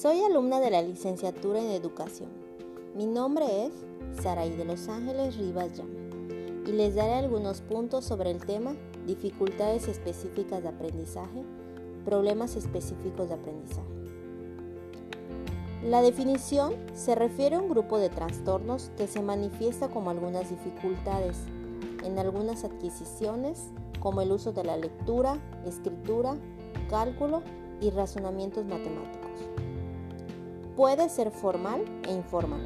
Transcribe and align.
Soy 0.00 0.22
alumna 0.22 0.60
de 0.60 0.70
la 0.70 0.80
licenciatura 0.80 1.60
en 1.60 1.72
educación. 1.72 2.30
Mi 2.96 3.04
nombre 3.04 3.66
es 3.66 3.72
Saraí 4.22 4.56
de 4.56 4.64
Los 4.64 4.88
Ángeles 4.88 5.36
Rivas 5.36 5.76
Yam 5.76 5.90
y 6.66 6.72
les 6.72 6.94
daré 6.94 7.12
algunos 7.12 7.60
puntos 7.60 8.06
sobre 8.06 8.30
el 8.30 8.42
tema 8.42 8.74
dificultades 9.06 9.88
específicas 9.88 10.62
de 10.62 10.70
aprendizaje, 10.70 11.44
problemas 12.06 12.56
específicos 12.56 13.28
de 13.28 13.34
aprendizaje. 13.34 13.90
La 15.84 16.00
definición 16.00 16.76
se 16.94 17.14
refiere 17.14 17.56
a 17.56 17.60
un 17.60 17.68
grupo 17.68 17.98
de 17.98 18.08
trastornos 18.08 18.90
que 18.96 19.06
se 19.06 19.20
manifiesta 19.20 19.88
como 19.88 20.08
algunas 20.08 20.48
dificultades 20.48 21.36
en 22.02 22.18
algunas 22.18 22.64
adquisiciones 22.64 23.66
como 23.98 24.22
el 24.22 24.32
uso 24.32 24.52
de 24.52 24.64
la 24.64 24.78
lectura, 24.78 25.36
escritura, 25.66 26.38
cálculo 26.88 27.42
y 27.82 27.90
razonamientos 27.90 28.64
matemáticos. 28.64 29.69
Puede 30.80 31.10
ser 31.10 31.30
formal 31.30 31.84
e 32.08 32.10
informal. 32.10 32.62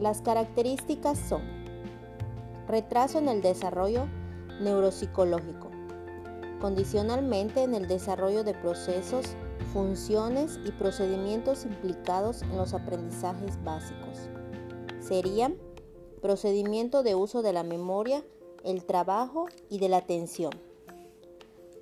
Las 0.00 0.22
características 0.22 1.18
son 1.18 1.42
retraso 2.66 3.18
en 3.18 3.28
el 3.28 3.42
desarrollo 3.42 4.06
neuropsicológico, 4.58 5.68
condicionalmente 6.62 7.62
en 7.62 7.74
el 7.74 7.88
desarrollo 7.88 8.42
de 8.42 8.54
procesos, 8.54 9.26
funciones 9.74 10.58
y 10.64 10.70
procedimientos 10.70 11.66
implicados 11.66 12.40
en 12.40 12.56
los 12.56 12.72
aprendizajes 12.72 13.62
básicos. 13.62 14.30
Serían 14.98 15.58
procedimiento 16.22 17.02
de 17.02 17.14
uso 17.14 17.42
de 17.42 17.52
la 17.52 17.64
memoria, 17.64 18.24
el 18.64 18.86
trabajo 18.86 19.44
y 19.68 19.78
de 19.78 19.90
la 19.90 19.98
atención, 19.98 20.52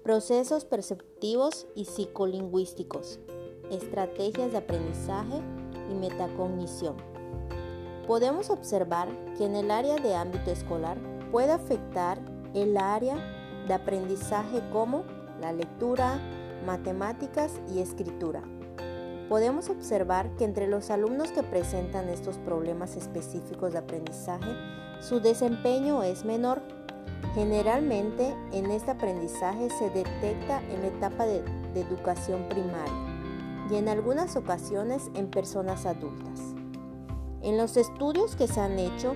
procesos 0.03 0.65
perceptivos 0.65 1.69
y 1.77 1.85
psicolingüísticos, 1.85 3.21
estrategias 3.71 4.53
de 4.53 4.59
aprendizaje 4.59 5.41
y 5.91 5.95
metacognición. 5.95 6.97
Podemos 8.07 8.51
observar 8.51 9.09
que 9.37 9.47
en 9.47 9.55
el 9.55 9.71
área 9.71 9.97
de 9.97 10.15
ámbito 10.15 10.51
escolar 10.51 10.99
puede 11.31 11.53
afectar 11.53 12.19
el 12.55 12.77
área 12.77 13.17
de 13.69 13.75
aprendizaje 13.75 14.63
como 14.73 15.05
la 15.41 15.53
lectura, 15.53 16.19
matemáticas 16.67 17.53
y 17.73 17.81
escritura. 17.81 18.43
Podemos 19.29 19.71
observar 19.71 20.35
que 20.37 20.45
entre 20.45 20.67
los 20.67 20.91
alumnos 20.91 21.31
que 21.31 21.45
presentan 21.45 22.09
estos 22.09 22.37
problemas 22.39 22.97
específicos 22.97 23.73
de 23.73 23.79
aprendizaje, 23.79 24.51
su 25.01 25.21
desempeño 25.21 26.03
es 26.03 26.25
menor. 26.25 26.61
Generalmente 27.35 28.35
en 28.53 28.73
este 28.73 28.91
aprendizaje 28.91 29.71
se 29.71 29.89
detecta 29.91 30.61
en 30.69 30.81
la 30.83 30.89
etapa 30.89 31.27
de, 31.27 31.43
de 31.75 31.81
educación 31.81 32.49
primaria 32.49 33.10
y 33.71 33.77
en 33.77 33.89
algunas 33.89 34.37
ocasiones 34.37 35.11
en 35.15 35.31
personas 35.31 35.87
adultas. 35.87 36.41
En 37.43 37.57
los 37.57 37.77
estudios 37.77 38.37
que 38.37 38.49
se 38.49 38.61
han 38.61 38.79
hecho, 38.79 39.15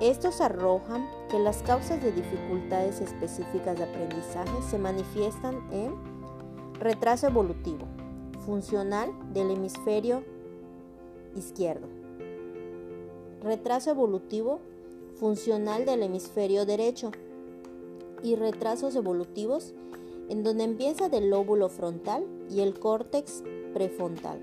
estos 0.00 0.40
arrojan 0.40 1.08
que 1.30 1.38
las 1.38 1.62
causas 1.62 2.02
de 2.02 2.12
dificultades 2.12 3.00
específicas 3.00 3.78
de 3.78 3.84
aprendizaje 3.84 4.62
se 4.68 4.78
manifiestan 4.78 5.56
en 5.72 5.94
retraso 6.78 7.28
evolutivo, 7.28 7.86
funcional 8.44 9.10
del 9.32 9.50
hemisferio 9.50 10.22
izquierdo. 11.34 11.88
Retraso 13.40 13.90
evolutivo 13.90 14.60
funcional 15.18 15.86
del 15.86 16.02
hemisferio 16.02 16.66
derecho 16.66 17.10
y 18.22 18.36
retrasos 18.36 18.96
evolutivos 18.96 19.74
en 20.28 20.42
donde 20.42 20.64
empieza 20.64 21.08
del 21.08 21.30
lóbulo 21.30 21.68
frontal 21.68 22.26
y 22.50 22.60
el 22.60 22.78
córtex 22.78 23.42
prefrontal. 23.72 24.40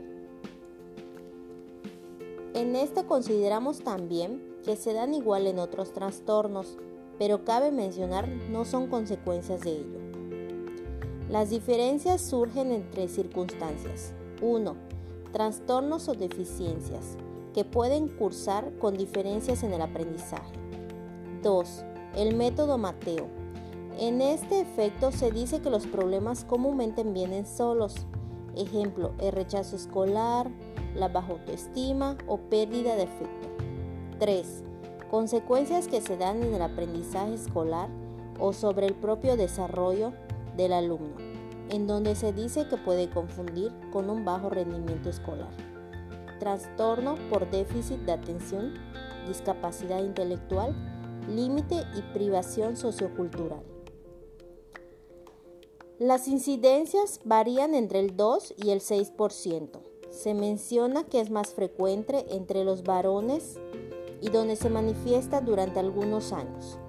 En 2.54 2.76
este 2.76 3.06
consideramos 3.06 3.80
también 3.80 4.44
que 4.64 4.76
se 4.76 4.94
dan 4.94 5.14
igual 5.14 5.48
en 5.48 5.60
otros 5.60 5.94
trastornos, 5.94 6.78
pero 7.18 7.46
cabe 7.46 7.72
mencionar 7.72 8.28
no 8.28 8.66
son 8.66 8.88
consecuencias 8.88 9.62
de 9.62 9.72
ello. 9.72 10.00
Las 11.30 11.50
diferencias 11.50 12.22
surgen 12.22 12.72
entre 12.72 13.08
circunstancias. 13.08 14.14
1. 14.42 14.76
Trastornos 15.32 16.10
o 16.10 16.14
deficiencias 16.14 17.18
que 17.54 17.64
pueden 17.64 18.10
cursar 18.10 18.72
con 18.80 18.98
diferencias 18.98 19.64
en 19.64 19.72
el 19.72 19.82
aprendizaje. 19.82 20.54
2. 21.42 21.86
El 22.18 22.36
método 22.36 22.78
Mateo. 22.78 23.41
En 24.02 24.20
este 24.20 24.60
efecto 24.60 25.12
se 25.12 25.30
dice 25.30 25.62
que 25.62 25.70
los 25.70 25.86
problemas 25.86 26.44
comúnmente 26.44 27.04
vienen 27.04 27.46
solos. 27.46 28.08
Ejemplo, 28.56 29.12
el 29.20 29.32
rechazo 29.32 29.76
escolar, 29.76 30.50
la 30.96 31.08
baja 31.08 31.34
autoestima 31.34 32.18
o 32.26 32.40
pérdida 32.40 32.96
de 32.96 33.04
afecto. 33.04 33.48
3. 34.18 34.64
Consecuencias 35.12 35.88
que 35.88 36.02
se 36.02 36.18
dan 36.18 36.42
en 36.42 36.56
el 36.56 36.64
aprendizaje 36.64 37.36
escolar 37.36 37.90
o 38.40 38.54
sobre 38.54 38.88
el 38.88 38.96
propio 38.96 39.38
desarrollo 39.38 40.14
del 40.58 40.74
alumno, 40.74 41.14
en 41.70 41.86
donde 41.86 42.16
se 42.16 42.34
dice 42.34 42.68
que 42.68 42.78
puede 42.78 43.08
confundir 43.08 43.72
con 43.92 44.10
un 44.10 44.26
bajo 44.26 44.50
rendimiento 44.50 45.12
escolar. 45.12 45.52
Trastorno 46.40 47.18
por 47.30 47.52
déficit 47.52 48.00
de 48.00 48.14
atención, 48.14 48.74
discapacidad 49.28 50.00
intelectual, 50.00 50.74
límite 51.30 51.84
y 51.96 52.02
privación 52.14 52.76
sociocultural. 52.76 53.62
Las 56.02 56.28
incidencias 56.28 57.20
varían 57.26 57.76
entre 57.76 58.00
el 58.00 58.18
2 58.18 58.56
y 58.58 58.72
el 58.72 58.80
6%. 58.80 59.70
Se 60.10 60.34
menciona 60.34 61.04
que 61.04 61.22
es 61.22 61.30
más 61.30 61.54
frecuente 61.54 62.26
entre 62.32 62.64
los 62.64 62.82
varones 62.82 63.60
y 64.20 64.30
donde 64.30 64.56
se 64.56 64.72
manifiesta 64.72 65.42
durante 65.42 65.80
algunos 65.80 66.34
años. 66.34 66.80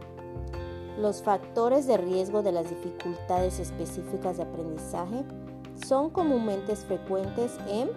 Los 0.98 1.22
factores 1.22 1.86
de 1.86 1.98
riesgo 1.98 2.42
de 2.42 2.52
las 2.52 2.70
dificultades 2.70 3.58
específicas 3.58 4.38
de 4.38 4.44
aprendizaje 4.44 5.26
son 5.86 6.08
comúnmente 6.08 6.74
frecuentes 6.74 7.58
en 7.68 7.90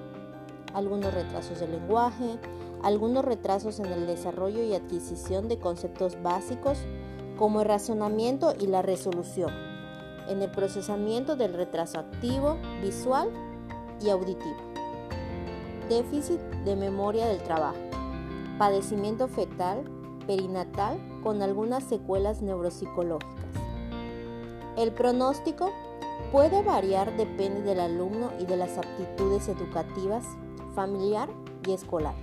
algunos 0.73 1.13
retrasos 1.13 1.61
del 1.61 1.71
lenguaje, 1.71 2.37
algunos 2.83 3.23
retrasos 3.23 3.79
en 3.79 3.85
el 3.85 4.05
desarrollo 4.05 4.61
y 4.63 4.73
adquisición 4.73 5.47
de 5.47 5.59
conceptos 5.59 6.21
básicos 6.21 6.77
como 7.37 7.61
el 7.61 7.69
razonamiento 7.69 8.53
y 8.59 8.67
la 8.67 8.81
resolución, 8.81 9.74
en 10.29 10.41
el 10.41 10.51
procesamiento 10.51 11.35
del 11.35 11.53
retraso 11.53 11.99
activo, 11.99 12.57
visual 12.81 13.29
y 14.01 14.09
auditivo. 14.09 14.57
Déficit 15.89 16.39
de 16.65 16.75
memoria 16.75 17.27
del 17.27 17.41
trabajo, 17.43 17.77
padecimiento 18.57 19.27
fetal, 19.27 19.83
perinatal 20.25 20.97
con 21.23 21.41
algunas 21.41 21.83
secuelas 21.83 22.41
neuropsicológicas. 22.41 23.45
El 24.77 24.91
pronóstico 24.91 25.71
puede 26.31 26.63
variar 26.63 27.15
depende 27.15 27.61
del 27.61 27.79
alumno 27.79 28.31
y 28.39 28.45
de 28.45 28.57
las 28.57 28.77
aptitudes 28.77 29.47
educativas, 29.47 30.25
familiar 30.73 31.29
y 31.65 31.71
escolar, 31.71 32.15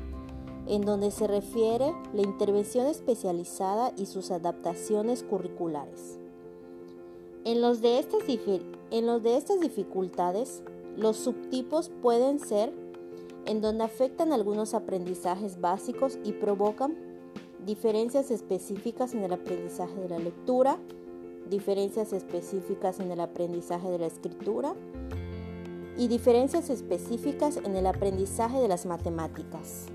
en 0.66 0.82
donde 0.82 1.10
se 1.10 1.26
refiere 1.26 1.94
la 2.12 2.22
intervención 2.22 2.86
especializada 2.86 3.92
y 3.96 4.06
sus 4.06 4.30
adaptaciones 4.30 5.22
curriculares. 5.22 6.22
En 7.44 7.60
los 7.60 7.80
de 7.80 7.98
estas, 7.98 9.60
dificultades, 9.60 10.62
los 10.97 11.16
subtipos 11.16 11.91
pueden 12.00 12.38
ser 12.38 12.72
en 13.47 13.60
donde 13.60 13.82
afectan 13.82 14.32
algunos 14.32 14.75
aprendizajes 14.75 15.60
básicos 15.60 16.19
y 16.22 16.32
provocan 16.32 16.97
diferencias 17.66 18.31
específicas 18.31 19.14
en 19.14 19.25
el 19.25 19.32
aprendizaje 19.32 19.94
de 19.94 20.08
la 20.08 20.19
lectura, 20.20 20.78
diferencias 21.50 22.12
específicas 22.12 23.00
en 23.00 23.11
el 23.11 23.20
aprendizaje 23.20 23.90
de 23.90 23.99
la 23.99 24.06
escritura 24.06 24.75
y 25.99 26.06
diferencias 26.06 26.70
específicas 26.70 27.56
en 27.56 27.75
el 27.75 27.87
aprendizaje 27.87 28.61
de 28.61 28.69
las 28.69 28.87
matemáticas. 28.87 29.87